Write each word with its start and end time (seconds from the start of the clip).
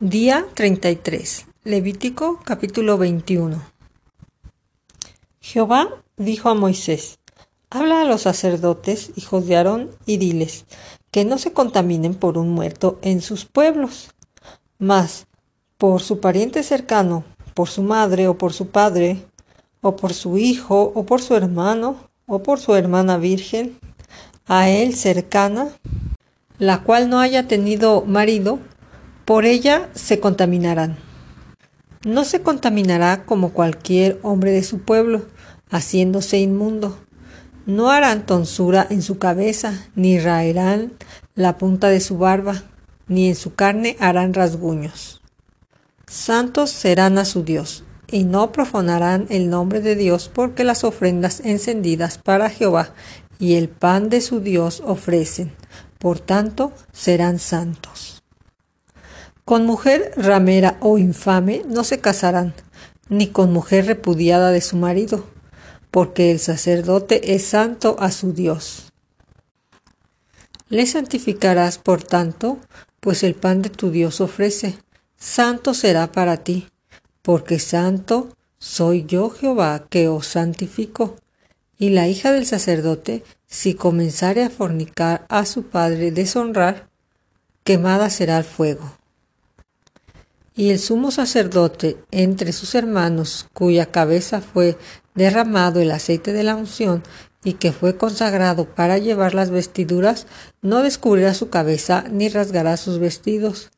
Día 0.00 0.46
33. 0.54 1.46
Levítico 1.64 2.38
capítulo 2.44 2.98
21. 2.98 3.60
Jehová 5.40 5.88
dijo 6.16 6.50
a 6.50 6.54
Moisés, 6.54 7.18
Habla 7.68 8.02
a 8.02 8.04
los 8.04 8.22
sacerdotes, 8.22 9.10
hijos 9.16 9.48
de 9.48 9.56
Aarón, 9.56 9.90
y 10.06 10.18
diles, 10.18 10.66
que 11.10 11.24
no 11.24 11.36
se 11.36 11.52
contaminen 11.52 12.14
por 12.14 12.38
un 12.38 12.50
muerto 12.50 13.00
en 13.02 13.20
sus 13.20 13.44
pueblos, 13.44 14.10
mas 14.78 15.26
por 15.78 16.00
su 16.00 16.20
pariente 16.20 16.62
cercano, 16.62 17.24
por 17.54 17.68
su 17.68 17.82
madre 17.82 18.28
o 18.28 18.38
por 18.38 18.52
su 18.52 18.68
padre, 18.68 19.26
o 19.80 19.96
por 19.96 20.14
su 20.14 20.38
hijo 20.38 20.92
o 20.94 21.06
por 21.06 21.22
su 21.22 21.34
hermano, 21.34 21.96
o 22.28 22.40
por 22.44 22.60
su 22.60 22.76
hermana 22.76 23.18
virgen, 23.18 23.76
a 24.46 24.70
él 24.70 24.94
cercana, 24.94 25.70
la 26.60 26.84
cual 26.84 27.10
no 27.10 27.18
haya 27.18 27.48
tenido 27.48 28.02
marido, 28.02 28.60
por 29.28 29.44
ella 29.44 29.90
se 29.94 30.20
contaminarán. 30.20 30.96
No 32.02 32.24
se 32.24 32.40
contaminará 32.40 33.26
como 33.26 33.52
cualquier 33.52 34.18
hombre 34.22 34.52
de 34.52 34.62
su 34.62 34.78
pueblo, 34.78 35.26
haciéndose 35.68 36.38
inmundo. 36.38 36.98
No 37.66 37.90
harán 37.90 38.24
tonsura 38.24 38.86
en 38.88 39.02
su 39.02 39.18
cabeza, 39.18 39.86
ni 39.94 40.18
raerán 40.18 40.94
la 41.34 41.58
punta 41.58 41.90
de 41.90 42.00
su 42.00 42.16
barba, 42.16 42.62
ni 43.06 43.28
en 43.28 43.36
su 43.36 43.54
carne 43.54 43.98
harán 44.00 44.32
rasguños. 44.32 45.20
Santos 46.06 46.70
serán 46.70 47.18
a 47.18 47.26
su 47.26 47.44
Dios, 47.44 47.84
y 48.10 48.24
no 48.24 48.50
profanarán 48.50 49.26
el 49.28 49.50
nombre 49.50 49.82
de 49.82 49.94
Dios, 49.94 50.30
porque 50.32 50.64
las 50.64 50.84
ofrendas 50.84 51.40
encendidas 51.40 52.16
para 52.16 52.48
Jehová 52.48 52.94
y 53.38 53.56
el 53.56 53.68
pan 53.68 54.08
de 54.08 54.22
su 54.22 54.40
Dios 54.40 54.82
ofrecen, 54.86 55.52
por 55.98 56.18
tanto 56.18 56.72
serán 56.92 57.38
santos. 57.38 58.17
Con 59.48 59.64
mujer 59.64 60.12
ramera 60.14 60.76
o 60.80 60.98
infame 60.98 61.62
no 61.66 61.82
se 61.82 62.00
casarán, 62.00 62.52
ni 63.08 63.28
con 63.28 63.50
mujer 63.50 63.86
repudiada 63.86 64.50
de 64.50 64.60
su 64.60 64.76
marido, 64.76 65.24
porque 65.90 66.30
el 66.30 66.38
sacerdote 66.38 67.34
es 67.34 67.46
santo 67.46 67.96
a 67.98 68.10
su 68.10 68.34
Dios. 68.34 68.92
Le 70.68 70.84
santificarás, 70.84 71.78
por 71.78 72.02
tanto, 72.02 72.58
pues 73.00 73.22
el 73.22 73.34
pan 73.34 73.62
de 73.62 73.70
tu 73.70 73.90
Dios 73.90 74.20
ofrece, 74.20 74.76
santo 75.16 75.72
será 75.72 76.12
para 76.12 76.36
ti, 76.44 76.68
porque 77.22 77.58
santo 77.58 78.28
soy 78.58 79.06
yo 79.06 79.30
Jehová 79.30 79.86
que 79.88 80.08
os 80.08 80.26
santifico. 80.26 81.16
Y 81.78 81.88
la 81.88 82.06
hija 82.06 82.32
del 82.32 82.44
sacerdote, 82.44 83.24
si 83.46 83.72
comenzare 83.72 84.44
a 84.44 84.50
fornicar 84.50 85.24
a 85.30 85.46
su 85.46 85.62
padre 85.62 86.10
deshonrar, 86.10 86.90
quemada 87.64 88.10
será 88.10 88.36
el 88.36 88.44
fuego. 88.44 88.97
Y 90.58 90.70
el 90.70 90.80
sumo 90.80 91.12
sacerdote 91.12 91.98
entre 92.10 92.52
sus 92.52 92.74
hermanos, 92.74 93.46
cuya 93.52 93.86
cabeza 93.86 94.40
fue 94.40 94.76
derramado 95.14 95.80
el 95.80 95.92
aceite 95.92 96.32
de 96.32 96.42
la 96.42 96.56
unción 96.56 97.04
y 97.44 97.52
que 97.52 97.70
fue 97.70 97.96
consagrado 97.96 98.64
para 98.74 98.98
llevar 98.98 99.34
las 99.34 99.50
vestiduras, 99.50 100.26
no 100.60 100.82
descubrirá 100.82 101.32
su 101.34 101.48
cabeza 101.48 102.06
ni 102.10 102.28
rasgará 102.28 102.76
sus 102.76 102.98
vestidos, 102.98 103.70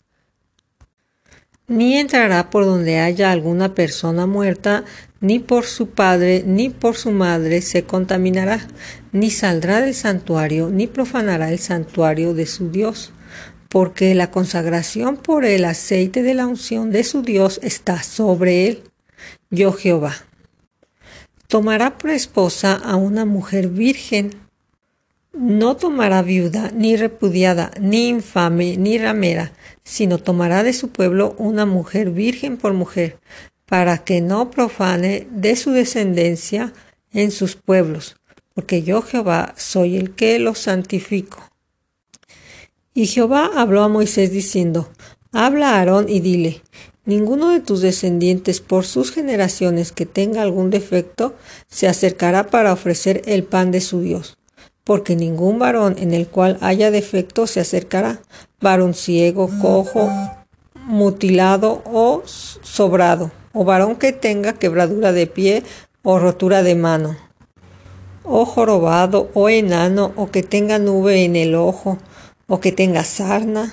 ni 1.69 1.99
entrará 1.99 2.49
por 2.49 2.65
donde 2.65 2.99
haya 2.99 3.31
alguna 3.31 3.75
persona 3.75 4.25
muerta, 4.25 4.85
ni 5.21 5.39
por 5.39 5.67
su 5.67 5.91
padre, 5.91 6.45
ni 6.47 6.71
por 6.71 6.97
su 6.97 7.11
madre 7.11 7.61
se 7.61 7.85
contaminará, 7.85 8.67
ni 9.13 9.31
saldrá 9.31 9.83
del 9.83 9.95
santuario, 9.95 10.71
ni 10.71 10.87
profanará 10.87 11.53
el 11.53 11.59
santuario 11.59 12.33
de 12.33 12.47
su 12.47 12.71
Dios 12.71 13.13
porque 13.71 14.17
la 14.17 14.33
consagración 14.33 15.17
por 15.17 15.45
el 15.45 15.65
aceite 15.65 16.25
de 16.25 16.35
la 16.35 16.49
unción 16.49 16.91
de 16.91 17.05
su 17.05 17.23
Dios 17.23 17.61
está 17.63 18.03
sobre 18.03 18.67
él, 18.67 18.83
yo 19.49 19.73
Jehová. 19.73 20.17
Tomará 21.47 21.97
por 21.97 22.11
esposa 22.11 22.75
a 22.75 22.97
una 22.97 23.25
mujer 23.25 23.69
virgen. 23.69 24.35
No 25.33 25.77
tomará 25.77 26.21
viuda, 26.23 26.73
ni 26.75 26.97
repudiada, 26.97 27.71
ni 27.81 28.09
infame, 28.09 28.77
ni 28.77 28.99
ramera, 28.99 29.53
sino 29.85 30.19
tomará 30.19 30.65
de 30.65 30.73
su 30.73 30.89
pueblo 30.89 31.37
una 31.39 31.65
mujer 31.65 32.11
virgen 32.11 32.57
por 32.57 32.75
mujer, 32.75 33.19
para 33.67 33.99
que 33.99 34.21
no 34.21 34.51
profane 34.51 35.29
de 35.31 35.55
su 35.55 35.71
descendencia 35.71 36.73
en 37.13 37.31
sus 37.31 37.55
pueblos, 37.55 38.17
porque 38.53 38.83
yo 38.83 39.01
Jehová 39.01 39.55
soy 39.57 39.97
el 39.97 40.11
que 40.11 40.41
los 40.41 40.59
santifico. 40.59 41.50
Y 42.95 43.07
Jehová 43.07 43.51
habló 43.57 43.83
a 43.83 43.89
Moisés 43.89 44.33
diciendo, 44.33 44.89
Habla 45.33 45.71
a 45.71 45.79
Aarón 45.79 46.09
y 46.09 46.21
dile, 46.21 46.63
Ninguno 47.11 47.51
de 47.51 47.61
tus 47.61 47.81
descendientes 47.81 48.61
por 48.61 48.85
sus 48.85 49.11
generaciones 49.11 49.91
que 49.91 50.07
tenga 50.07 50.43
algún 50.43 50.71
defecto 50.71 51.35
se 51.67 51.89
acercará 51.89 52.47
para 52.47 52.73
ofrecer 52.73 53.23
el 53.25 53.43
pan 53.43 53.73
de 53.73 53.81
su 53.81 54.01
Dios, 54.03 54.37
porque 54.85 55.17
ningún 55.17 55.59
varón 55.59 55.97
en 55.99 56.13
el 56.13 56.29
cual 56.29 56.59
haya 56.61 56.91
defecto 56.91 57.47
se 57.47 57.59
acercará, 57.59 58.21
varón 58.61 58.93
ciego, 58.93 59.51
cojo, 59.63 60.11
mutilado 60.75 61.83
o 61.87 62.23
sobrado, 62.25 63.33
o 63.55 63.65
varón 63.65 63.97
que 63.97 64.13
tenga 64.13 64.53
quebradura 64.53 65.13
de 65.13 65.27
pie 65.27 65.65
o 66.03 66.19
rotura 66.19 66.63
de 66.63 66.75
mano, 66.75 67.17
o 68.25 68.45
jorobado 68.45 69.31
o 69.33 69.49
enano, 69.49 70.13
o 70.17 70.31
que 70.31 70.43
tenga 70.43 70.79
nube 70.79 71.25
en 71.25 71.35
el 71.35 71.55
ojo, 71.55 71.99
o 72.51 72.61
que 72.61 72.73
tenga 72.73 73.05
sarna, 73.05 73.73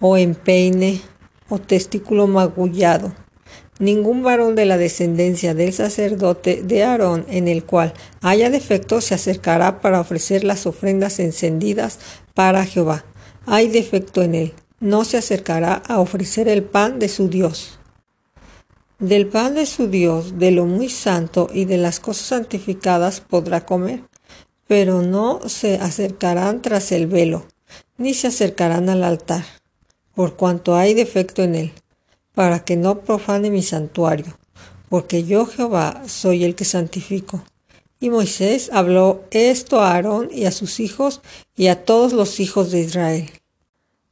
o 0.00 0.16
empeine, 0.16 1.02
o 1.50 1.58
testículo 1.58 2.26
magullado. 2.26 3.14
Ningún 3.78 4.22
varón 4.22 4.54
de 4.54 4.64
la 4.64 4.78
descendencia 4.78 5.52
del 5.52 5.74
sacerdote 5.74 6.62
de 6.62 6.82
Aarón 6.82 7.26
en 7.28 7.46
el 7.46 7.62
cual 7.64 7.92
haya 8.22 8.48
defecto 8.48 9.02
se 9.02 9.14
acercará 9.14 9.82
para 9.82 10.00
ofrecer 10.00 10.44
las 10.44 10.64
ofrendas 10.64 11.18
encendidas 11.18 11.98
para 12.32 12.64
Jehová. 12.64 13.04
Hay 13.44 13.68
defecto 13.68 14.22
en 14.22 14.34
él, 14.34 14.54
no 14.80 15.04
se 15.04 15.18
acercará 15.18 15.74
a 15.74 16.00
ofrecer 16.00 16.48
el 16.48 16.62
pan 16.62 16.98
de 16.98 17.10
su 17.10 17.28
Dios. 17.28 17.78
Del 18.98 19.26
pan 19.26 19.54
de 19.54 19.66
su 19.66 19.88
Dios, 19.88 20.38
de 20.38 20.52
lo 20.52 20.64
muy 20.64 20.88
santo 20.88 21.50
y 21.52 21.66
de 21.66 21.76
las 21.76 22.00
cosas 22.00 22.28
santificadas 22.28 23.20
podrá 23.20 23.66
comer, 23.66 24.04
pero 24.66 25.02
no 25.02 25.40
se 25.48 25.74
acercarán 25.74 26.62
tras 26.62 26.92
el 26.92 27.06
velo, 27.06 27.46
ni 28.00 28.14
se 28.14 28.28
acercarán 28.28 28.88
al 28.88 29.04
altar, 29.04 29.44
por 30.14 30.34
cuanto 30.34 30.74
hay 30.74 30.94
defecto 30.94 31.42
en 31.42 31.54
él, 31.54 31.72
para 32.34 32.64
que 32.64 32.74
no 32.74 33.02
profane 33.02 33.50
mi 33.50 33.62
santuario, 33.62 34.38
porque 34.88 35.24
yo 35.24 35.44
Jehová 35.44 36.02
soy 36.06 36.44
el 36.44 36.54
que 36.54 36.64
santifico. 36.64 37.44
Y 38.00 38.08
Moisés 38.08 38.70
habló 38.72 39.24
esto 39.30 39.80
a 39.80 39.92
Aarón 39.92 40.30
y 40.32 40.46
a 40.46 40.50
sus 40.50 40.80
hijos 40.80 41.20
y 41.54 41.66
a 41.66 41.84
todos 41.84 42.14
los 42.14 42.40
hijos 42.40 42.70
de 42.70 42.80
Israel. 42.80 43.30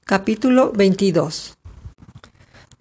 Capítulo 0.04 0.70
22 0.72 1.56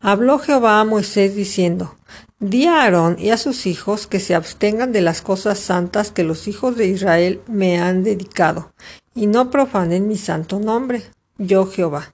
Habló 0.02 0.40
Jehová 0.40 0.82
a 0.82 0.86
Moisés 0.86 1.36
diciendo, 1.36 1.96
Di 2.40 2.66
a 2.66 2.82
Aarón 2.82 3.16
y 3.18 3.30
a 3.30 3.38
sus 3.38 3.66
hijos 3.66 4.08
que 4.08 4.20
se 4.20 4.36
abstengan 4.36 4.92
de 4.92 5.02
las 5.02 5.22
cosas 5.22 5.58
santas 5.58 6.12
que 6.12 6.24
los 6.24 6.50
hijos 6.50 6.76
de 6.76 6.88
Israel 6.88 7.40
me 7.48 7.80
han 7.80 8.04
dedicado, 8.04 8.74
y 9.18 9.26
no 9.26 9.50
profanen 9.50 10.08
mi 10.08 10.16
santo 10.16 10.60
nombre, 10.60 11.02
yo 11.40 11.66
Jehová. 11.66 12.14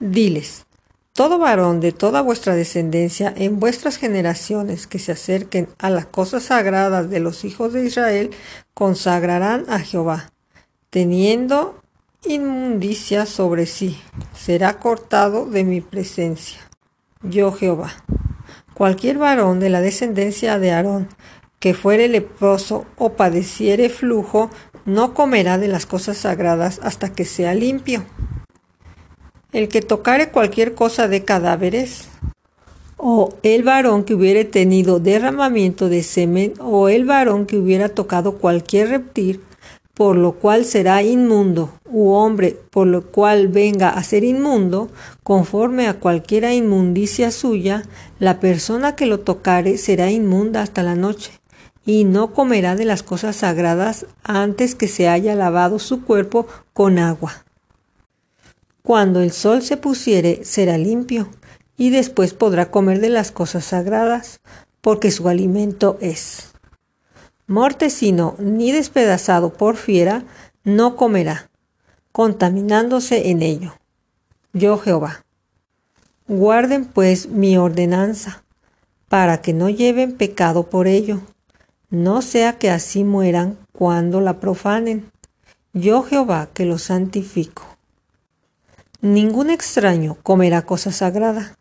Diles, 0.00 0.66
todo 1.12 1.38
varón 1.38 1.78
de 1.78 1.92
toda 1.92 2.22
vuestra 2.22 2.56
descendencia 2.56 3.32
en 3.36 3.60
vuestras 3.60 3.98
generaciones 3.98 4.88
que 4.88 4.98
se 4.98 5.12
acerquen 5.12 5.68
a 5.78 5.90
las 5.90 6.06
cosas 6.06 6.42
sagradas 6.42 7.08
de 7.08 7.20
los 7.20 7.44
hijos 7.44 7.72
de 7.72 7.86
Israel, 7.86 8.30
consagrarán 8.74 9.64
a 9.68 9.78
Jehová, 9.78 10.32
teniendo 10.90 11.80
inmundicia 12.24 13.24
sobre 13.24 13.66
sí, 13.66 13.96
será 14.36 14.80
cortado 14.80 15.46
de 15.46 15.62
mi 15.62 15.80
presencia. 15.80 16.58
Yo 17.22 17.52
Jehová. 17.52 17.92
Cualquier 18.74 19.18
varón 19.18 19.60
de 19.60 19.70
la 19.70 19.80
descendencia 19.80 20.58
de 20.58 20.72
Aarón 20.72 21.08
que 21.62 21.74
fuere 21.74 22.08
leproso 22.08 22.86
o 22.98 23.12
padeciere 23.12 23.88
flujo, 23.88 24.50
no 24.84 25.14
comerá 25.14 25.58
de 25.58 25.68
las 25.68 25.86
cosas 25.86 26.18
sagradas 26.18 26.80
hasta 26.82 27.12
que 27.12 27.24
sea 27.24 27.54
limpio. 27.54 28.04
El 29.52 29.68
que 29.68 29.82
tocare 29.82 30.30
cualquier 30.30 30.74
cosa 30.74 31.08
de 31.08 31.24
cadáveres, 31.24 32.08
o 32.96 33.34
el 33.42 33.64
varón 33.64 34.04
que 34.04 34.14
hubiere 34.14 34.44
tenido 34.44 35.00
derramamiento 35.00 35.88
de 35.88 36.02
semen, 36.02 36.54
o 36.60 36.88
el 36.88 37.04
varón 37.04 37.46
que 37.46 37.58
hubiera 37.58 37.88
tocado 37.88 38.38
cualquier 38.38 38.88
reptil, 38.88 39.40
por 39.94 40.16
lo 40.16 40.32
cual 40.32 40.64
será 40.64 41.02
inmundo, 41.02 41.70
u 41.84 42.10
hombre 42.12 42.56
por 42.70 42.86
lo 42.86 43.02
cual 43.02 43.48
venga 43.48 43.90
a 43.90 44.02
ser 44.02 44.24
inmundo, 44.24 44.88
conforme 45.22 45.86
a 45.86 46.00
cualquiera 46.00 46.54
inmundicia 46.54 47.30
suya, 47.30 47.82
la 48.18 48.40
persona 48.40 48.96
que 48.96 49.06
lo 49.06 49.20
tocare 49.20 49.76
será 49.76 50.10
inmunda 50.10 50.62
hasta 50.62 50.82
la 50.82 50.94
noche 50.94 51.41
y 51.84 52.04
no 52.04 52.32
comerá 52.32 52.76
de 52.76 52.84
las 52.84 53.02
cosas 53.02 53.36
sagradas 53.36 54.06
antes 54.22 54.74
que 54.74 54.88
se 54.88 55.08
haya 55.08 55.34
lavado 55.34 55.78
su 55.78 56.04
cuerpo 56.04 56.46
con 56.72 56.98
agua. 56.98 57.44
Cuando 58.82 59.20
el 59.20 59.32
sol 59.32 59.62
se 59.62 59.76
pusiere, 59.76 60.44
será 60.44 60.78
limpio, 60.78 61.28
y 61.76 61.90
después 61.90 62.34
podrá 62.34 62.70
comer 62.70 63.00
de 63.00 63.10
las 63.10 63.32
cosas 63.32 63.64
sagradas, 63.64 64.40
porque 64.80 65.10
su 65.10 65.28
alimento 65.28 65.98
es. 66.00 66.52
Mortecino 67.46 68.36
ni 68.38 68.72
despedazado 68.72 69.52
por 69.52 69.76
fiera 69.76 70.24
no 70.64 70.96
comerá, 70.96 71.50
contaminándose 72.12 73.30
en 73.30 73.42
ello. 73.42 73.74
Yo 74.52 74.78
Jehová. 74.78 75.24
Guarden 76.28 76.84
pues 76.84 77.28
mi 77.28 77.56
ordenanza, 77.56 78.44
para 79.08 79.42
que 79.42 79.52
no 79.52 79.68
lleven 79.68 80.16
pecado 80.16 80.70
por 80.70 80.86
ello, 80.86 81.20
no 81.92 82.22
sea 82.22 82.54
que 82.54 82.70
así 82.70 83.04
mueran 83.04 83.58
cuando 83.70 84.22
la 84.22 84.40
profanen. 84.40 85.12
Yo 85.74 86.02
Jehová 86.02 86.48
que 86.54 86.64
los 86.64 86.84
santifico. 86.84 87.64
Ningún 89.02 89.50
extraño 89.50 90.16
comerá 90.22 90.62
cosa 90.62 90.90
sagrada. 90.90 91.54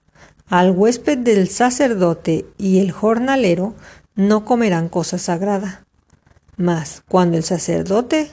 Al 0.47 0.71
huésped 0.71 1.17
del 1.17 1.49
sacerdote 1.49 2.45
y 2.57 2.79
el 2.79 2.91
jornalero 2.91 3.75
no 4.15 4.45
comerán 4.45 4.87
cosa 4.87 5.17
sagrada. 5.17 5.85
Mas 6.55 7.03
cuando 7.09 7.35
el 7.35 7.43
sacerdote 7.43 8.31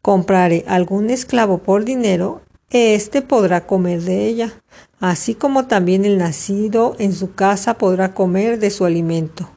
comprare 0.00 0.64
algún 0.68 1.10
esclavo 1.10 1.58
por 1.58 1.84
dinero, 1.84 2.42
éste 2.70 3.20
podrá 3.20 3.66
comer 3.66 4.02
de 4.02 4.26
ella, 4.26 4.52
así 5.00 5.34
como 5.34 5.66
también 5.66 6.04
el 6.04 6.18
nacido 6.18 6.94
en 7.00 7.12
su 7.12 7.34
casa 7.34 7.78
podrá 7.78 8.14
comer 8.14 8.60
de 8.60 8.70
su 8.70 8.84
alimento. 8.84 9.50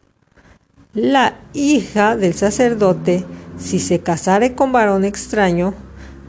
La 0.95 1.39
hija 1.51 2.15
del 2.15 2.33
sacerdote, 2.36 3.25
si 3.57 3.80
se 3.80 4.00
casare 4.00 4.56
con 4.56 4.71
varón 4.71 5.03
extraño, 5.03 5.74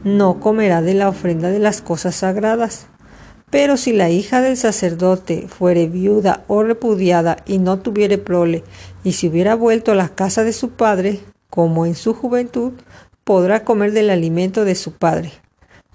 no 0.03 0.41
comerá 0.41 0.81
de 0.81 0.93
la 0.93 1.07
ofrenda 1.07 1.49
de 1.49 1.59
las 1.59 1.81
cosas 1.81 2.15
sagradas. 2.15 2.87
Pero 3.49 3.77
si 3.77 3.93
la 3.93 4.09
hija 4.09 4.41
del 4.41 4.57
sacerdote 4.57 5.47
fuere 5.47 5.87
viuda 5.87 6.43
o 6.47 6.63
repudiada 6.63 7.37
y 7.45 7.59
no 7.59 7.79
tuviere 7.79 8.17
prole, 8.17 8.65
y 9.05 9.13
si 9.13 9.29
hubiera 9.29 9.55
vuelto 9.55 9.93
a 9.93 9.95
la 9.95 10.09
casa 10.09 10.43
de 10.43 10.51
su 10.51 10.71
padre, 10.71 11.21
como 11.49 11.85
en 11.85 11.95
su 11.95 12.13
juventud, 12.13 12.73
podrá 13.23 13.63
comer 13.63 13.93
del 13.93 14.09
alimento 14.09 14.65
de 14.65 14.75
su 14.75 14.91
padre, 14.91 15.31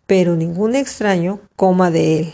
pero 0.06 0.34
ningún 0.34 0.76
extraño 0.76 1.40
coma 1.56 1.90
de 1.90 2.20
él. 2.20 2.32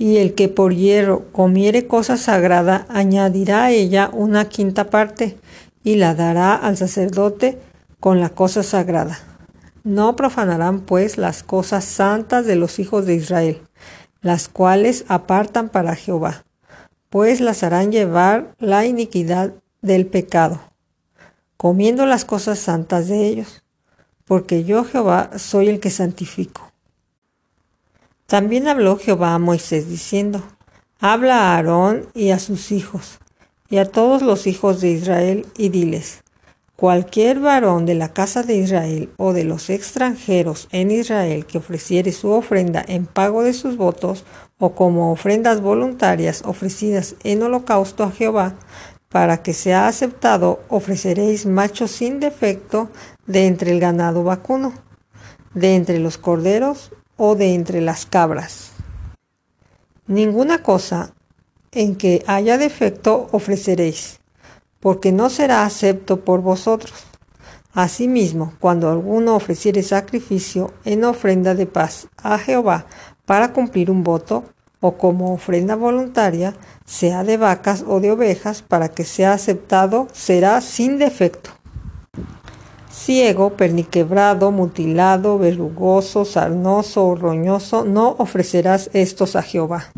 Y 0.00 0.16
el 0.16 0.34
que 0.34 0.48
por 0.48 0.74
hierro 0.74 1.30
comiere 1.30 1.86
cosa 1.86 2.16
sagrada, 2.16 2.86
añadirá 2.88 3.64
a 3.64 3.70
ella 3.70 4.08
una 4.14 4.48
quinta 4.48 4.88
parte, 4.88 5.36
y 5.84 5.96
la 5.96 6.14
dará 6.14 6.54
al 6.54 6.78
sacerdote 6.78 7.58
con 8.00 8.18
la 8.18 8.30
cosa 8.30 8.62
sagrada. 8.62 9.18
No 9.84 10.16
profanarán 10.16 10.80
pues 10.80 11.18
las 11.18 11.42
cosas 11.42 11.84
santas 11.84 12.46
de 12.46 12.56
los 12.56 12.78
hijos 12.78 13.04
de 13.04 13.14
Israel, 13.14 13.60
las 14.22 14.48
cuales 14.48 15.04
apartan 15.08 15.68
para 15.68 15.94
Jehová, 15.94 16.46
pues 17.10 17.42
las 17.42 17.62
harán 17.62 17.92
llevar 17.92 18.54
la 18.58 18.86
iniquidad 18.86 19.52
del 19.82 20.06
pecado, 20.06 20.62
comiendo 21.58 22.06
las 22.06 22.24
cosas 22.24 22.58
santas 22.58 23.08
de 23.08 23.26
ellos, 23.26 23.64
porque 24.24 24.64
yo 24.64 24.82
Jehová 24.82 25.32
soy 25.36 25.68
el 25.68 25.78
que 25.78 25.90
santifico. 25.90 26.69
También 28.30 28.68
habló 28.68 28.96
Jehová 28.96 29.34
a 29.34 29.40
Moisés 29.40 29.88
diciendo, 29.88 30.40
Habla 31.00 31.34
a 31.36 31.56
Aarón 31.56 32.06
y 32.14 32.30
a 32.30 32.38
sus 32.38 32.70
hijos, 32.70 33.18
y 33.68 33.78
a 33.78 33.90
todos 33.90 34.22
los 34.22 34.46
hijos 34.46 34.80
de 34.80 34.90
Israel, 34.90 35.46
y 35.58 35.70
diles, 35.70 36.22
Cualquier 36.76 37.40
varón 37.40 37.86
de 37.86 37.96
la 37.96 38.12
casa 38.12 38.44
de 38.44 38.54
Israel 38.54 39.10
o 39.16 39.32
de 39.32 39.42
los 39.42 39.68
extranjeros 39.68 40.68
en 40.70 40.92
Israel 40.92 41.44
que 41.44 41.58
ofreciere 41.58 42.12
su 42.12 42.30
ofrenda 42.30 42.84
en 42.86 43.04
pago 43.04 43.42
de 43.42 43.52
sus 43.52 43.76
votos 43.76 44.24
o 44.60 44.76
como 44.76 45.10
ofrendas 45.10 45.60
voluntarias 45.60 46.42
ofrecidas 46.46 47.16
en 47.24 47.42
holocausto 47.42 48.04
a 48.04 48.12
Jehová, 48.12 48.54
para 49.08 49.42
que 49.42 49.54
sea 49.54 49.88
aceptado, 49.88 50.60
ofreceréis 50.68 51.46
macho 51.46 51.88
sin 51.88 52.20
defecto 52.20 52.90
de 53.26 53.48
entre 53.48 53.72
el 53.72 53.80
ganado 53.80 54.22
vacuno, 54.22 54.72
de 55.52 55.74
entre 55.74 55.98
los 55.98 56.16
corderos 56.16 56.92
o 57.22 57.34
de 57.34 57.54
entre 57.54 57.82
las 57.82 58.06
cabras. 58.06 58.72
Ninguna 60.06 60.62
cosa 60.62 61.12
en 61.70 61.94
que 61.94 62.24
haya 62.26 62.56
defecto 62.56 63.28
ofreceréis 63.30 64.20
porque 64.80 65.12
no 65.12 65.28
será 65.28 65.66
acepto 65.66 66.24
por 66.24 66.40
vosotros. 66.40 66.94
Asimismo, 67.74 68.54
cuando 68.58 68.90
alguno 68.90 69.36
ofreciere 69.36 69.82
sacrificio 69.82 70.72
en 70.86 71.04
ofrenda 71.04 71.54
de 71.54 71.66
paz 71.66 72.08
a 72.16 72.38
Jehová 72.38 72.86
para 73.26 73.52
cumplir 73.52 73.90
un 73.90 74.02
voto, 74.02 74.44
o 74.80 74.96
como 74.96 75.34
ofrenda 75.34 75.76
voluntaria, 75.76 76.54
sea 76.86 77.22
de 77.22 77.36
vacas 77.36 77.84
o 77.86 78.00
de 78.00 78.10
ovejas, 78.10 78.62
para 78.62 78.88
que 78.88 79.04
sea 79.04 79.34
aceptado, 79.34 80.08
será 80.12 80.58
sin 80.62 80.98
defecto. 80.98 81.59
Ciego, 82.90 83.50
perniquebrado, 83.50 84.50
mutilado, 84.50 85.38
verrugoso, 85.38 86.24
sarnoso 86.24 87.06
o 87.06 87.14
roñoso, 87.14 87.84
no 87.84 88.16
ofrecerás 88.18 88.90
estos 88.92 89.36
a 89.36 89.42
Jehová 89.42 89.92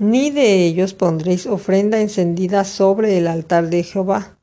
ni 0.00 0.30
de 0.30 0.64
ellos 0.64 0.94
pondréis 0.94 1.46
ofrenda 1.46 2.00
encendida 2.00 2.64
sobre 2.64 3.18
el 3.18 3.28
altar 3.28 3.68
de 3.68 3.82
Jehová. 3.82 4.38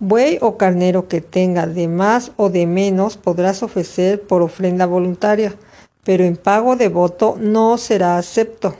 Buey 0.00 0.38
o 0.40 0.58
carnero 0.58 1.06
que 1.06 1.20
tenga 1.20 1.68
de 1.68 1.86
más 1.86 2.32
o 2.36 2.50
de 2.50 2.66
menos 2.66 3.16
podrás 3.16 3.62
ofrecer 3.62 4.20
por 4.20 4.42
ofrenda 4.42 4.86
voluntaria, 4.86 5.54
pero 6.02 6.24
en 6.24 6.36
pago 6.36 6.74
de 6.74 6.88
voto 6.88 7.36
no 7.38 7.78
será 7.78 8.18
acepto. 8.18 8.74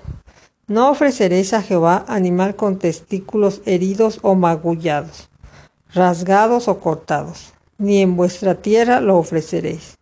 No 0.67 0.91
ofreceréis 0.91 1.55
a 1.55 1.63
Jehová 1.63 2.05
animal 2.09 2.57
con 2.57 2.81
testículos 2.81 3.63
heridos 3.65 4.19
o 4.23 4.35
magullados, 4.35 5.31
rasgados 5.93 6.69
o 6.69 6.81
cortados, 6.81 7.53
ni 7.79 8.01
en 8.03 8.17
vuestra 8.17 8.57
tierra 8.57 9.01
lo 9.01 9.19
ofreceréis 9.19 9.99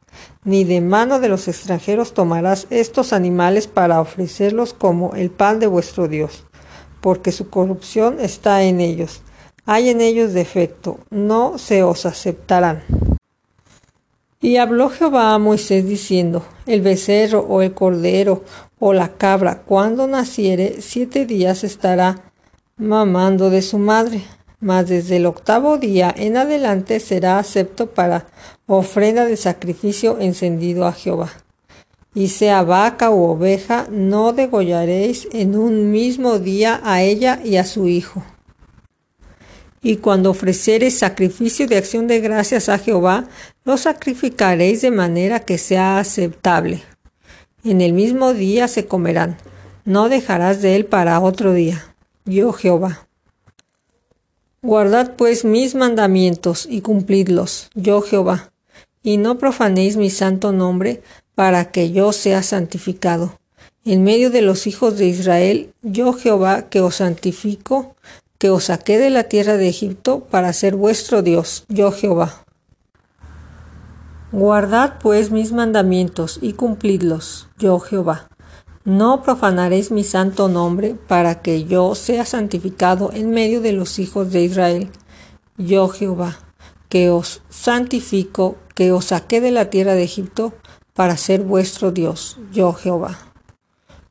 ni 0.47 0.62
de 0.62 0.81
mano 0.81 1.19
de 1.19 1.29
los 1.29 1.49
extranjeros 1.49 2.15
tomarás 2.15 2.69
estos 2.71 3.12
animales 3.12 3.67
para 3.67 4.00
ofrecerlos 4.00 4.73
como 4.75 5.15
el 5.15 5.31
pan 5.31 5.59
de 5.59 5.67
vuestro 5.67 6.06
Dios, 6.06 6.44
porque 7.00 7.33
su 7.33 7.50
corrupción 7.50 8.19
está 8.21 8.62
en 8.62 8.81
ellos. 8.81 9.23
Hay 9.65 9.88
en 9.88 10.00
ellos 10.00 10.33
defecto, 10.33 11.00
no 11.11 11.59
se 11.59 11.83
os 11.83 12.06
aceptarán. 12.06 12.85
Y 14.41 14.59
habló 14.59 14.88
Jehová 14.88 15.35
a 15.35 15.38
Moisés 15.38 15.85
diciendo, 15.85 16.44
el 16.67 16.81
becerro 16.81 17.41
o 17.41 17.62
el 17.62 17.75
cordero 17.75 18.44
o 18.79 18.93
la 18.93 19.09
cabra, 19.15 19.62
cuando 19.62 20.06
naciere, 20.06 20.77
siete 20.81 21.26
días 21.26 21.64
estará 21.64 22.33
mamando 22.76 23.50
de 23.50 23.62
su 23.62 23.78
madre, 23.78 24.23
mas 24.61 24.89
desde 24.89 25.17
el 25.17 25.27
octavo 25.27 25.79
día 25.79 26.15
en 26.17 26.37
adelante 26.37 27.01
será 27.01 27.39
acepto 27.39 27.91
para 27.91 28.27
ofrenda 28.67 29.25
de 29.25 29.37
sacrificio 29.37 30.19
encendido 30.21 30.87
a 30.87 30.93
Jehová. 30.93 31.33
Y 32.15 32.29
sea 32.29 32.63
vaca 32.63 33.11
u 33.11 33.25
oveja, 33.25 33.87
no 33.91 34.33
degollaréis 34.33 35.29
en 35.33 35.57
un 35.57 35.91
mismo 35.91 36.39
día 36.39 36.81
a 36.83 37.03
ella 37.03 37.41
y 37.45 37.57
a 37.57 37.65
su 37.65 37.89
hijo. 37.89 38.25
Y 39.83 39.97
cuando 39.99 40.31
ofrecereis 40.31 40.99
sacrificio 40.99 41.69
de 41.69 41.77
acción 41.77 42.07
de 42.07 42.21
gracias 42.21 42.69
a 42.69 42.79
Jehová, 42.79 43.29
lo 43.65 43.77
sacrificaréis 43.77 44.81
de 44.81 44.91
manera 44.91 45.41
que 45.41 45.59
sea 45.59 45.99
aceptable. 45.99 46.83
En 47.63 47.81
el 47.81 47.93
mismo 47.93 48.33
día 48.33 48.67
se 48.67 48.87
comerán, 48.87 49.37
no 49.85 50.09
dejarás 50.09 50.63
de 50.63 50.75
él 50.75 50.87
para 50.87 51.21
otro 51.21 51.53
día. 51.53 51.95
Yo 52.25 52.53
Jehová. 52.53 53.06
Guardad 54.66 55.12
pues 55.16 55.44
mis 55.44 55.76
mandamientos 55.76 56.66
y 56.68 56.80
cumplidlos, 56.80 57.70
yo 57.76 58.00
Jehová 58.02 58.50
y 59.04 59.16
no 59.16 59.38
profanéis 59.38 59.96
mi 59.96 60.11
santo 60.11 60.50
nombre 60.50 61.04
para 61.37 61.70
que 61.70 61.92
yo 61.92 62.11
sea 62.12 62.42
santificado. 62.42 63.38
En 63.85 64.02
medio 64.02 64.28
de 64.28 64.42
los 64.42 64.66
hijos 64.66 64.99
de 64.99 65.06
Israel, 65.06 65.73
yo 65.82 66.12
Jehová 66.14 66.62
que 66.62 66.80
os 66.80 66.96
santifico, 66.96 67.94
que 68.38 68.50
os 68.50 68.64
saqué 68.64 68.99
de 68.99 69.11
la 69.11 69.23
tierra 69.28 69.56
de 69.56 69.68
Egipto 69.68 70.25
para 70.25 70.52
ser 70.52 70.75
vuestro 70.75 71.23
Dios, 71.23 71.64
yo 71.68 71.92
Jehová. 71.92 72.44
Guardad 74.32 74.94
pues 75.00 75.30
mis 75.30 75.52
mandamientos 75.52 76.40
y 76.42 76.54
cumplidlos, 76.54 77.46
yo 77.56 77.78
Jehová. 77.78 78.26
No 78.87 79.21
profanaréis 79.21 79.90
mi 79.90 80.05
santo 80.05 80.49
nombre 80.49 80.95
para 80.95 81.43
que 81.43 81.64
yo 81.64 81.97
sea 81.97 82.25
santificado 82.25 83.11
en 83.12 83.31
medio 83.31 83.61
de 83.61 83.73
los 83.73 83.99
hijos 83.99 84.31
de 84.31 84.45
Israel, 84.45 84.90
yo 85.57 85.88
Jehová, 85.88 86.38
que 86.88 87.11
os 87.11 87.43
santifico 87.50 88.55
que 88.76 88.93
os 88.93 89.07
saqué 89.07 89.40
de 89.40 89.50
la 89.50 89.71
tierra 89.71 89.95
de 89.95 90.05
Egipto 90.05 90.52
para 90.95 91.16
ser 91.16 91.43
vuestro 91.43 91.90
Dios, 91.90 92.38
yo 92.52 92.75
Jehová. 92.75 93.19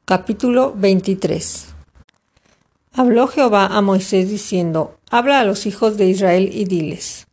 Capítulo 0.04 0.74
23 0.76 1.68
Habló 2.92 3.28
Jehová 3.30 3.68
a 3.68 3.80
Moisés 3.80 4.30
diciendo, 4.30 4.98
Habla 5.10 5.40
a 5.40 5.46
los 5.46 5.68
hijos 5.68 5.96
de 5.96 6.08
Israel 6.10 6.50
y 6.52 6.66
diles, 6.66 7.28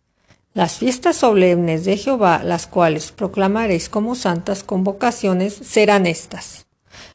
Las 0.54 0.74
fiestas 0.74 1.16
solemnes 1.16 1.84
de 1.84 1.96
Jehová, 1.96 2.42
las 2.44 2.68
cuales 2.68 3.10
proclamaréis 3.10 3.88
como 3.88 4.14
santas 4.14 4.62
convocaciones, 4.62 5.54
serán 5.54 6.06
estas. 6.06 6.66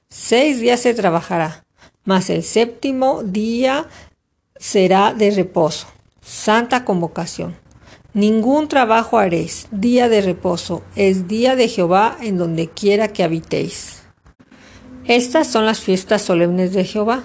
Seis 0.09 0.61
días 0.61 0.79
se 0.79 0.93
trabajará, 0.93 1.65
mas 2.05 2.29
el 2.29 2.43
séptimo 2.43 3.23
día 3.23 3.87
será 4.55 5.13
de 5.13 5.31
reposo, 5.31 5.87
santa 6.21 6.85
convocación. 6.85 7.57
Ningún 8.13 8.69
trabajo 8.69 9.19
haréis, 9.19 9.67
día 9.71 10.07
de 10.07 10.21
reposo, 10.21 10.81
es 10.95 11.27
día 11.27 11.55
de 11.57 11.67
Jehová 11.67 12.17
en 12.21 12.37
donde 12.37 12.69
quiera 12.69 13.09
que 13.09 13.23
habitéis. 13.23 14.03
Estas 15.05 15.47
son 15.47 15.65
las 15.65 15.81
fiestas 15.81 16.21
solemnes 16.21 16.73
de 16.73 16.85
Jehová, 16.85 17.23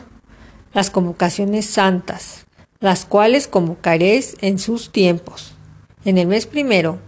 las 0.74 0.90
convocaciones 0.90 1.66
santas, 1.66 2.46
las 2.80 3.04
cuales 3.04 3.46
convocaréis 3.46 4.36
en 4.40 4.58
sus 4.58 4.90
tiempos. 4.90 5.54
En 6.04 6.18
el 6.18 6.26
mes 6.26 6.46
primero, 6.46 6.98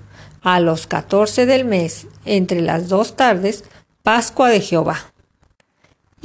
a 0.40 0.60
los 0.60 0.86
catorce 0.86 1.46
del 1.46 1.64
mes, 1.64 2.06
entre 2.24 2.60
las 2.60 2.88
dos 2.88 3.16
tardes, 3.16 3.64
Pascua 4.02 4.50
de 4.50 4.60
Jehová. 4.60 5.13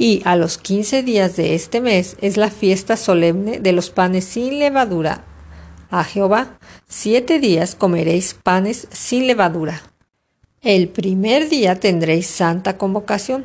Y 0.00 0.22
a 0.24 0.34
los 0.34 0.56
quince 0.56 1.02
días 1.02 1.36
de 1.36 1.54
este 1.54 1.82
mes 1.82 2.16
es 2.22 2.38
la 2.38 2.50
fiesta 2.50 2.96
solemne 2.96 3.60
de 3.60 3.72
los 3.72 3.90
panes 3.90 4.24
sin 4.24 4.58
levadura. 4.58 5.26
A 5.90 6.04
Jehová, 6.04 6.58
siete 6.88 7.38
días 7.38 7.74
comeréis 7.74 8.32
panes 8.32 8.88
sin 8.90 9.26
levadura. 9.26 9.82
El 10.62 10.88
primer 10.88 11.50
día 11.50 11.78
tendréis 11.80 12.28
santa 12.28 12.78
convocación. 12.78 13.44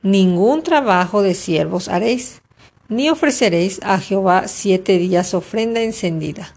Ningún 0.00 0.62
trabajo 0.62 1.22
de 1.22 1.34
siervos 1.34 1.88
haréis, 1.88 2.42
ni 2.88 3.10
ofreceréis 3.10 3.80
a 3.82 3.98
Jehová 3.98 4.46
siete 4.46 4.98
días 4.98 5.34
ofrenda 5.34 5.82
encendida. 5.82 6.54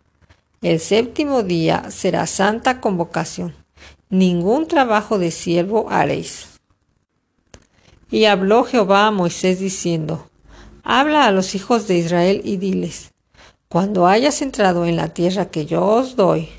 El 0.61 0.79
séptimo 0.79 1.41
día 1.41 1.89
será 1.89 2.27
santa 2.27 2.79
convocación. 2.79 3.55
Ningún 4.11 4.67
trabajo 4.67 5.17
de 5.17 5.31
siervo 5.31 5.87
haréis. 5.89 6.50
Y 8.11 8.25
habló 8.25 8.65
Jehová 8.65 9.07
a 9.07 9.11
Moisés 9.11 9.59
diciendo, 9.59 10.29
Habla 10.83 11.25
a 11.25 11.31
los 11.31 11.55
hijos 11.55 11.87
de 11.87 11.97
Israel 11.97 12.41
y 12.43 12.57
diles, 12.57 13.11
Cuando 13.69 14.05
hayas 14.05 14.41
entrado 14.41 14.85
en 14.85 14.97
la 14.97 15.13
tierra 15.13 15.49
que 15.49 15.65
yo 15.65 15.83
os 15.85 16.15
doy, 16.15 16.49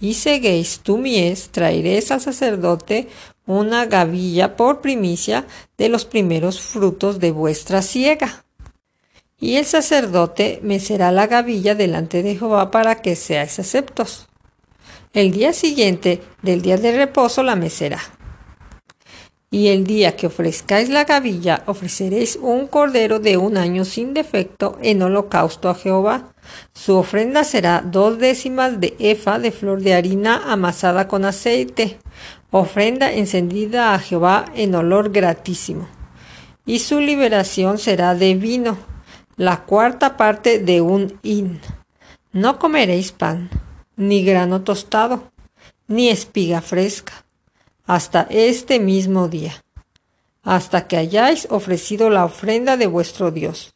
y 0.00 0.14
seguéis 0.14 0.80
tu 0.80 0.98
mies, 0.98 1.48
traeréis 1.50 2.10
al 2.10 2.20
sacerdote 2.20 3.08
una 3.46 3.86
gavilla 3.86 4.56
por 4.56 4.80
primicia 4.80 5.46
de 5.76 5.88
los 5.88 6.04
primeros 6.04 6.60
frutos 6.60 7.18
de 7.18 7.32
vuestra 7.32 7.82
siega. 7.82 8.44
Y 9.40 9.56
el 9.56 9.64
sacerdote 9.64 10.60
mecerá 10.62 11.12
la 11.12 11.26
gavilla 11.26 11.74
delante 11.74 12.22
de 12.22 12.36
Jehová 12.36 12.70
para 12.70 13.02
que 13.02 13.16
seáis 13.16 13.58
aceptos. 13.58 14.28
El 15.12 15.32
día 15.32 15.52
siguiente 15.52 16.22
del 16.42 16.60
día 16.62 16.76
de 16.76 16.92
reposo 16.92 17.42
la 17.42 17.56
mecerá. 17.56 18.17
Y 19.50 19.68
el 19.68 19.84
día 19.84 20.14
que 20.14 20.26
ofrezcáis 20.26 20.90
la 20.90 21.04
gavilla, 21.04 21.62
ofreceréis 21.64 22.38
un 22.40 22.66
cordero 22.66 23.18
de 23.18 23.38
un 23.38 23.56
año 23.56 23.86
sin 23.86 24.12
defecto 24.12 24.76
en 24.82 25.00
holocausto 25.00 25.70
a 25.70 25.74
Jehová. 25.74 26.34
Su 26.74 26.96
ofrenda 26.96 27.44
será 27.44 27.80
dos 27.80 28.18
décimas 28.18 28.78
de 28.78 28.94
efa 28.98 29.38
de 29.38 29.50
flor 29.50 29.80
de 29.80 29.94
harina 29.94 30.52
amasada 30.52 31.08
con 31.08 31.24
aceite, 31.24 31.98
ofrenda 32.50 33.10
encendida 33.10 33.94
a 33.94 33.98
Jehová 33.98 34.44
en 34.54 34.74
olor 34.74 35.12
gratísimo. 35.12 35.88
Y 36.66 36.80
su 36.80 37.00
liberación 37.00 37.78
será 37.78 38.14
de 38.14 38.34
vino, 38.34 38.76
la 39.36 39.64
cuarta 39.64 40.18
parte 40.18 40.58
de 40.58 40.82
un 40.82 41.18
hin. 41.22 41.58
No 42.32 42.58
comeréis 42.58 43.12
pan, 43.12 43.48
ni 43.96 44.22
grano 44.24 44.60
tostado, 44.60 45.32
ni 45.86 46.10
espiga 46.10 46.60
fresca 46.60 47.24
hasta 47.88 48.26
este 48.28 48.80
mismo 48.80 49.28
día, 49.28 49.64
hasta 50.42 50.86
que 50.86 50.98
hayáis 50.98 51.48
ofrecido 51.50 52.10
la 52.10 52.26
ofrenda 52.26 52.76
de 52.76 52.86
vuestro 52.86 53.30
Dios. 53.30 53.74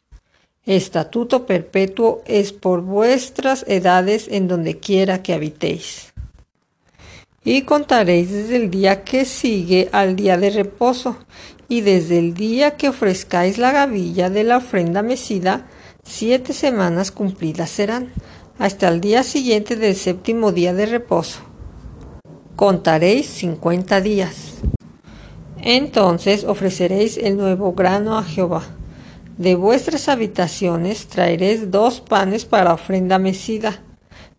Estatuto 0.67 1.47
perpetuo 1.47 2.21
es 2.27 2.53
por 2.53 2.81
vuestras 2.81 3.65
edades 3.67 4.27
en 4.29 4.47
donde 4.47 4.77
quiera 4.77 5.23
que 5.23 5.33
habitéis. 5.33 6.13
Y 7.43 7.63
contaréis 7.63 8.31
desde 8.31 8.55
el 8.55 8.69
día 8.69 9.03
que 9.03 9.25
sigue 9.25 9.89
al 9.91 10.15
día 10.15 10.37
de 10.37 10.51
reposo, 10.51 11.17
y 11.67 11.81
desde 11.81 12.19
el 12.19 12.35
día 12.35 12.77
que 12.77 12.89
ofrezcáis 12.89 13.57
la 13.57 13.71
gavilla 13.71 14.29
de 14.29 14.43
la 14.43 14.57
ofrenda 14.57 15.01
mecida, 15.01 15.67
siete 16.03 16.53
semanas 16.53 17.09
cumplidas 17.09 17.71
serán, 17.71 18.13
hasta 18.59 18.89
el 18.89 19.01
día 19.01 19.23
siguiente 19.23 19.75
del 19.75 19.95
séptimo 19.95 20.51
día 20.51 20.71
de 20.75 20.85
reposo 20.85 21.52
contaréis 22.55 23.27
cincuenta 23.27 23.99
días. 23.99 24.53
Entonces 25.57 26.43
ofreceréis 26.43 27.17
el 27.17 27.37
nuevo 27.37 27.73
grano 27.73 28.17
a 28.17 28.23
Jehová. 28.23 28.63
De 29.37 29.55
vuestras 29.55 30.07
habitaciones 30.07 31.07
traeréis 31.07 31.71
dos 31.71 31.99
panes 31.99 32.45
para 32.45 32.73
ofrenda 32.73 33.17
mecida, 33.17 33.81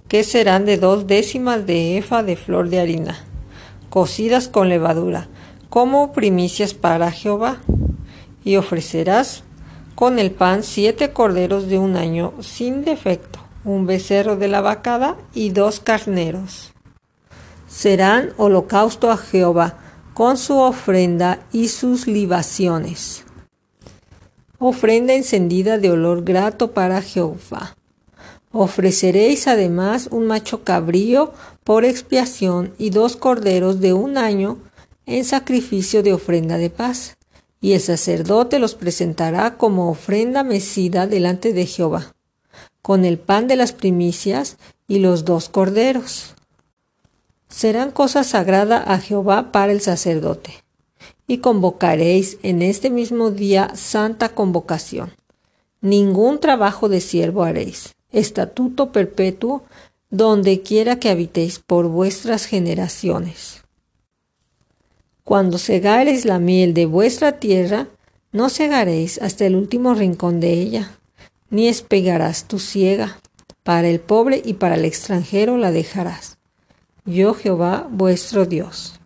que 0.06 0.22
serán 0.22 0.64
de 0.64 0.76
dos 0.76 1.06
décimas 1.06 1.66
de 1.66 1.98
efa 1.98 2.22
de 2.22 2.36
flor 2.36 2.68
de 2.68 2.80
harina, 2.80 3.16
cocidas 3.90 4.48
con 4.48 4.68
levadura, 4.68 5.28
como 5.68 6.12
primicias 6.12 6.72
para 6.74 7.10
Jehová. 7.10 7.58
Y 8.44 8.56
ofrecerás 8.56 9.42
con 9.94 10.18
el 10.18 10.30
pan 10.30 10.62
siete 10.62 11.10
corderos 11.12 11.66
de 11.68 11.78
un 11.78 11.96
año 11.96 12.34
sin 12.40 12.84
defecto, 12.84 13.40
un 13.64 13.86
becerro 13.86 14.36
de 14.36 14.48
la 14.48 14.60
vacada 14.60 15.16
y 15.34 15.50
dos 15.50 15.80
carneros 15.80 16.73
serán 17.74 18.32
holocausto 18.36 19.10
a 19.10 19.16
Jehová 19.16 19.78
con 20.14 20.38
su 20.38 20.58
ofrenda 20.58 21.40
y 21.52 21.68
sus 21.68 22.06
libaciones. 22.06 23.24
Ofrenda 24.60 25.12
encendida 25.14 25.76
de 25.78 25.90
olor 25.90 26.22
grato 26.22 26.70
para 26.70 27.02
Jehová. 27.02 27.76
Ofreceréis 28.52 29.48
además 29.48 30.08
un 30.12 30.28
macho 30.28 30.62
cabrío 30.62 31.32
por 31.64 31.84
expiación 31.84 32.72
y 32.78 32.90
dos 32.90 33.16
corderos 33.16 33.80
de 33.80 33.92
un 33.92 34.18
año 34.18 34.58
en 35.04 35.24
sacrificio 35.24 36.04
de 36.04 36.12
ofrenda 36.12 36.58
de 36.58 36.70
paz, 36.70 37.16
y 37.60 37.72
el 37.72 37.80
sacerdote 37.80 38.60
los 38.60 38.76
presentará 38.76 39.56
como 39.56 39.90
ofrenda 39.90 40.44
mecida 40.44 41.08
delante 41.08 41.52
de 41.52 41.66
Jehová, 41.66 42.14
con 42.82 43.04
el 43.04 43.18
pan 43.18 43.48
de 43.48 43.56
las 43.56 43.72
primicias 43.72 44.58
y 44.86 45.00
los 45.00 45.24
dos 45.24 45.48
corderos 45.48 46.33
serán 47.48 47.90
cosa 47.90 48.24
sagrada 48.24 48.78
a 48.78 48.98
Jehová 48.98 49.52
para 49.52 49.72
el 49.72 49.80
sacerdote. 49.80 50.64
Y 51.26 51.38
convocaréis 51.38 52.38
en 52.42 52.62
este 52.62 52.90
mismo 52.90 53.30
día 53.30 53.70
santa 53.74 54.30
convocación. 54.30 55.12
Ningún 55.80 56.40
trabajo 56.40 56.88
de 56.88 57.00
siervo 57.00 57.44
haréis, 57.44 57.94
estatuto 58.12 58.92
perpetuo, 58.92 59.62
donde 60.10 60.62
quiera 60.62 60.98
que 60.98 61.10
habitéis 61.10 61.58
por 61.58 61.88
vuestras 61.88 62.46
generaciones. 62.46 63.62
Cuando 65.24 65.58
segareis 65.58 66.24
la 66.24 66.38
miel 66.38 66.74
de 66.74 66.86
vuestra 66.86 67.38
tierra, 67.38 67.88
no 68.32 68.50
segaréis 68.50 69.20
hasta 69.22 69.46
el 69.46 69.56
último 69.56 69.94
rincón 69.94 70.40
de 70.40 70.52
ella, 70.52 70.98
ni 71.50 71.68
espegarás 71.68 72.44
tu 72.44 72.58
siega. 72.58 73.18
Para 73.62 73.88
el 73.88 74.00
pobre 74.00 74.42
y 74.44 74.54
para 74.54 74.74
el 74.74 74.84
extranjero 74.84 75.56
la 75.56 75.70
dejarás 75.70 76.33
yo 77.04 77.34
Jehová 77.34 77.86
vuestro 77.90 78.46
Dios. 78.46 78.98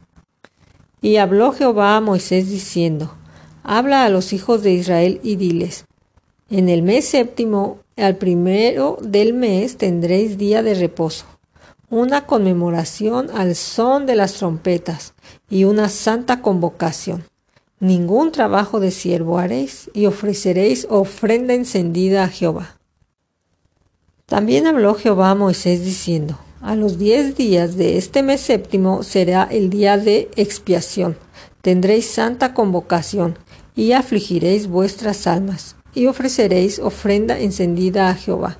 Y 1.01 1.17
habló 1.17 1.53
Jehová 1.53 1.97
a 1.97 2.01
Moisés 2.01 2.49
diciendo, 2.49 3.15
Habla 3.63 4.05
a 4.05 4.09
los 4.09 4.33
hijos 4.33 4.63
de 4.63 4.73
Israel 4.73 5.21
y 5.23 5.37
diles, 5.37 5.85
En 6.49 6.69
el 6.69 6.83
mes 6.83 7.07
séptimo, 7.07 7.79
al 7.97 8.17
primero 8.17 8.99
del 9.01 9.35
mes, 9.35 9.77
tendréis 9.77 10.39
día 10.39 10.63
de 10.63 10.75
reposo, 10.75 11.27
una 11.91 12.27
conmemoración 12.27 13.31
al 13.35 13.57
son 13.57 14.07
de 14.07 14.15
las 14.15 14.35
trompetas 14.35 15.15
y 15.51 15.65
una 15.65 15.89
santa 15.89 16.41
convocación. 16.41 17.25
Ningún 17.81 18.33
trabajo 18.33 18.81
de 18.81 18.91
siervo 18.91 19.39
haréis 19.39 19.91
y 19.95 20.07
ofreceréis 20.07 20.87
ofrenda 20.91 21.55
encendida 21.55 22.25
a 22.25 22.29
Jehová. 22.29 22.77
También 24.27 24.67
habló 24.67 24.95
Jehová 24.95 25.31
a 25.31 25.35
Moisés 25.35 25.85
diciendo, 25.85 26.39
a 26.61 26.75
los 26.75 26.99
diez 26.99 27.37
días 27.37 27.77
de 27.77 27.99
este 27.99 28.23
mes 28.23 28.41
séptimo 28.41 29.03
será 29.03 29.49
el 29.51 29.71
día 29.71 29.97
de 29.97 30.29
expiación. 30.37 31.17
Tendréis 31.63 32.07
santa 32.07 32.55
convocación 32.55 33.39
y 33.77 33.93
afligiréis 33.93 34.67
vuestras 34.67 35.27
almas 35.27 35.77
y 35.95 36.07
ofreceréis 36.07 36.79
ofrenda 36.79 37.39
encendida 37.39 38.09
a 38.09 38.15
Jehová. 38.15 38.59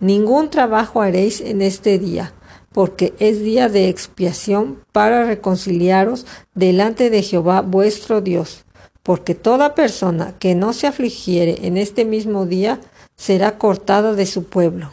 Ningún 0.00 0.50
trabajo 0.50 1.00
haréis 1.00 1.40
en 1.40 1.62
este 1.62 1.98
día, 1.98 2.32
porque 2.72 3.14
es 3.18 3.40
día 3.40 3.68
de 3.68 3.88
expiación 3.88 4.80
para 4.92 5.24
reconciliaros 5.24 6.26
delante 6.54 7.10
de 7.10 7.22
Jehová 7.22 7.62
vuestro 7.62 8.20
Dios. 8.20 8.64
Porque 9.02 9.34
toda 9.34 9.74
persona 9.74 10.34
que 10.38 10.54
no 10.54 10.72
se 10.72 10.88
afligiere 10.88 11.66
en 11.66 11.76
este 11.76 12.04
mismo 12.04 12.44
día 12.44 12.80
será 13.14 13.56
cortada 13.56 14.14
de 14.14 14.26
su 14.26 14.44
pueblo. 14.44 14.90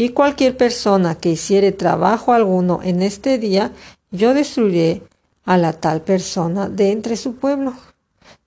Y 0.00 0.12
cualquier 0.12 0.56
persona 0.56 1.14
que 1.14 1.28
hiciere 1.28 1.72
trabajo 1.72 2.32
alguno 2.32 2.80
en 2.82 3.02
este 3.02 3.36
día, 3.36 3.70
yo 4.10 4.32
destruiré 4.32 5.02
a 5.44 5.58
la 5.58 5.74
tal 5.74 6.00
persona 6.00 6.70
de 6.70 6.90
entre 6.90 7.18
su 7.18 7.34
pueblo. 7.34 7.74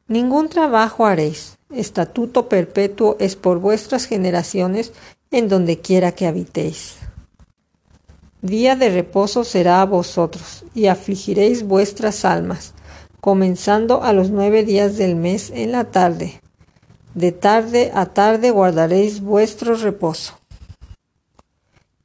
Ningún 0.07 0.49
trabajo 0.49 1.05
haréis. 1.05 1.59
Estatuto 1.71 2.49
perpetuo 2.49 3.17
es 3.19 3.35
por 3.35 3.59
vuestras 3.59 4.05
generaciones 4.05 4.93
en 5.29 5.47
donde 5.47 5.77
quiera 5.77 6.13
que 6.13 6.25
habitéis. 6.25 6.95
Día 8.41 8.75
de 8.75 8.89
reposo 8.89 9.43
será 9.43 9.83
a 9.83 9.85
vosotros, 9.85 10.65
y 10.73 10.87
afligiréis 10.87 11.61
vuestras 11.61 12.25
almas, 12.25 12.73
comenzando 13.21 14.01
a 14.01 14.11
los 14.11 14.31
nueve 14.31 14.63
días 14.63 14.97
del 14.97 15.15
mes 15.15 15.51
en 15.53 15.71
la 15.71 15.83
tarde. 15.83 16.41
De 17.13 17.31
tarde 17.31 17.91
a 17.93 18.07
tarde 18.07 18.49
guardaréis 18.49 19.21
vuestro 19.21 19.75
reposo. 19.75 20.39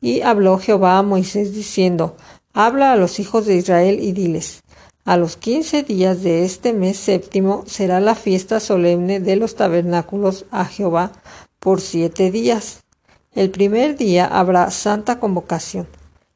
Y 0.00 0.20
habló 0.22 0.58
Jehová 0.58 0.98
a 0.98 1.02
Moisés 1.02 1.54
diciendo, 1.54 2.16
Habla 2.52 2.92
a 2.92 2.96
los 2.96 3.20
hijos 3.20 3.46
de 3.46 3.56
Israel 3.56 3.98
y 4.00 4.12
diles, 4.12 4.62
a 5.08 5.16
los 5.16 5.38
quince 5.38 5.82
días 5.82 6.22
de 6.22 6.44
este 6.44 6.74
mes 6.74 6.98
séptimo 6.98 7.64
será 7.66 7.98
la 7.98 8.14
fiesta 8.14 8.60
solemne 8.60 9.20
de 9.20 9.36
los 9.36 9.54
tabernáculos 9.54 10.44
a 10.50 10.66
Jehová 10.66 11.12
por 11.60 11.80
siete 11.80 12.30
días. 12.30 12.84
El 13.32 13.50
primer 13.50 13.96
día 13.96 14.26
habrá 14.26 14.70
santa 14.70 15.18
convocación. 15.18 15.88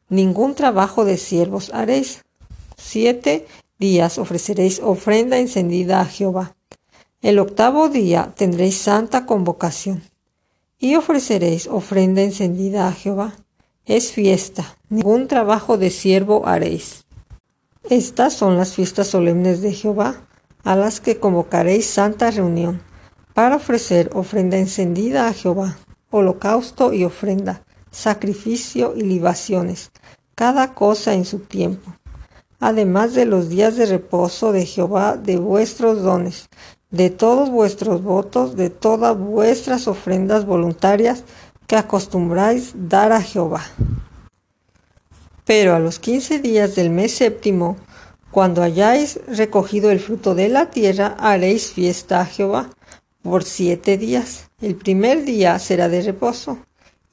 Ningún 0.09 0.55
trabajo 0.55 1.05
de 1.05 1.19
siervos 1.19 1.71
haréis. 1.75 2.23
Siete 2.79 3.47
días 3.79 4.17
ofreceréis 4.17 4.81
ofrenda 4.83 5.39
encendida 5.39 6.01
a 6.01 6.07
Jehová. 6.07 6.57
El 7.21 7.41
octavo 7.41 7.91
día 7.91 8.33
tendréis 8.37 8.79
santa 8.79 9.27
convocación. 9.27 10.03
Y 10.79 10.95
ofreceréis 10.97 11.67
ofrenda 11.67 12.23
encendida 12.23 12.89
a 12.89 12.93
Jehová. 12.93 13.35
Es 13.87 14.13
fiesta, 14.13 14.77
ningún 14.91 15.27
trabajo 15.27 15.77
de 15.77 15.91
siervo 15.91 16.47
haréis. 16.47 17.05
Estas 17.91 18.33
son 18.33 18.57
las 18.57 18.75
fiestas 18.75 19.09
solemnes 19.09 19.61
de 19.61 19.73
Jehová, 19.73 20.21
a 20.63 20.77
las 20.77 21.01
que 21.01 21.19
convocaréis 21.19 21.87
santa 21.87 22.31
reunión, 22.31 22.81
para 23.35 23.57
ofrecer 23.57 24.09
ofrenda 24.15 24.57
encendida 24.57 25.27
a 25.27 25.33
Jehová, 25.33 25.79
holocausto 26.11 26.93
y 26.93 27.03
ofrenda, 27.03 27.65
sacrificio 27.91 28.95
y 28.95 29.01
libaciones, 29.01 29.91
cada 30.37 30.75
cosa 30.75 31.15
en 31.15 31.25
su 31.25 31.41
tiempo, 31.41 31.93
además 32.61 33.15
de 33.15 33.25
los 33.25 33.49
días 33.49 33.75
de 33.75 33.87
reposo 33.87 34.53
de 34.53 34.65
Jehová 34.65 35.17
de 35.17 35.39
vuestros 35.39 36.03
dones, 36.03 36.47
de 36.93 37.11
todos 37.11 37.51
vuestros 37.51 38.05
votos, 38.05 38.55
de 38.55 38.71
todas 38.71 39.19
vuestras 39.19 39.89
ofrendas 39.89 40.47
voluntarias 40.47 41.25
que 41.73 41.79
acostumbráis 41.79 42.75
dar 42.75 43.13
a 43.13 43.23
Jehová. 43.23 43.63
Pero 45.47 45.75
a 45.75 45.79
los 45.79 45.99
quince 45.99 46.39
días 46.39 46.75
del 46.75 46.91
mes 46.91 47.13
séptimo, 47.13 47.79
cuando 48.31 48.63
hayáis 48.63 49.19
recogido 49.27 49.91
el 49.91 49.99
fruto 49.99 50.35
de 50.35 50.51
la 50.51 50.69
tierra, 50.69 51.17
haréis 51.19 51.73
fiesta 51.73 52.21
a 52.21 52.27
Jehová 52.27 52.69
por 53.23 53.43
siete 53.45 53.97
días. 53.97 54.51
El 54.61 54.75
primer 54.75 55.25
día 55.25 55.59
será 55.59 55.89
de 55.89 56.03
reposo, 56.03 56.59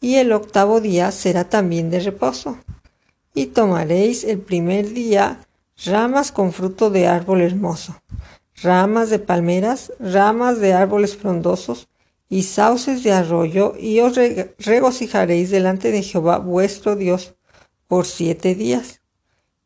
y 0.01 0.15
el 0.15 0.33
octavo 0.33 0.81
día 0.81 1.09
será 1.11 1.45
también 1.45 1.89
de 1.89 2.01
reposo. 2.01 2.57
Y 3.33 3.45
tomaréis 3.45 4.25
el 4.25 4.39
primer 4.39 4.89
día 4.89 5.39
ramas 5.85 6.33
con 6.33 6.51
fruto 6.51 6.89
de 6.89 7.07
árbol 7.07 7.39
hermoso, 7.39 7.95
ramas 8.61 9.09
de 9.09 9.19
palmeras, 9.19 9.93
ramas 10.01 10.59
de 10.59 10.73
árboles 10.73 11.15
frondosos, 11.15 11.87
y 12.29 12.43
sauces 12.43 13.03
de 13.03 13.11
arroyo, 13.11 13.73
y 13.79 13.99
os 14.01 14.15
regocijaréis 14.59 15.49
delante 15.49 15.91
de 15.91 16.03
Jehová 16.03 16.37
vuestro 16.37 16.95
Dios 16.95 17.33
por 17.87 18.05
siete 18.05 18.53
días. 18.53 19.01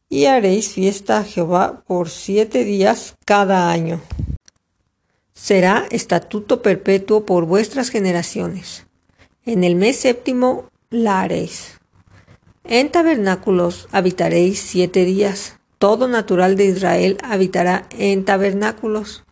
Y 0.10 0.26
haréis 0.26 0.70
fiesta 0.70 1.18
a 1.18 1.24
Jehová 1.24 1.84
por 1.86 2.10
siete 2.10 2.64
días 2.64 3.16
cada 3.26 3.70
año. 3.70 4.02
Será 5.34 5.86
estatuto 5.92 6.62
perpetuo 6.62 7.26
por 7.26 7.46
vuestras 7.46 7.90
generaciones. 7.90 8.86
En 9.46 9.66
el 9.66 9.76
mes 9.76 9.98
séptimo 9.98 10.70
la 10.90 11.22
haréis. 11.22 11.80
En 12.64 12.90
tabernáculos 12.92 13.90
habitaréis 13.92 14.62
siete 14.62 15.04
días. 15.04 15.60
Todo 15.80 16.08
natural 16.08 16.56
de 16.56 16.66
Israel 16.68 17.18
habitará 17.24 17.90
en 17.98 18.24
tabernáculos, 18.24 19.26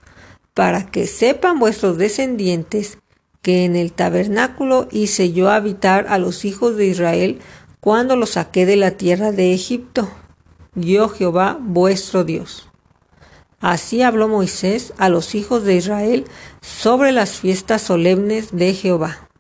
para 0.54 0.88
que 0.88 1.08
sepan 1.08 1.60
vuestros 1.60 1.98
descendientes 1.98 2.98
que 3.42 3.66
en 3.66 3.76
el 3.76 3.92
tabernáculo 3.92 4.88
hice 4.92 5.34
yo 5.34 5.50
habitar 5.50 6.06
a 6.10 6.18
los 6.18 6.46
hijos 6.46 6.78
de 6.78 6.88
Israel 6.88 7.40
cuando 7.80 8.16
los 8.16 8.32
saqué 8.32 8.66
de 8.66 8.76
la 8.76 8.92
tierra 8.92 9.32
de 9.32 9.54
Egipto. 9.54 10.10
Yo 10.76 11.10
Jehová 11.10 11.58
vuestro 11.60 12.24
Dios. 12.24 12.70
Así 13.60 14.02
habló 14.02 14.28
Moisés 14.28 14.94
a 14.98 15.10
los 15.10 15.36
hijos 15.36 15.64
de 15.64 15.76
Israel 15.76 16.26
sobre 16.62 17.12
las 17.12 17.40
fiestas 17.40 17.82
solemnes 17.82 18.50
de 18.52 18.74
Jehová. 18.74 19.31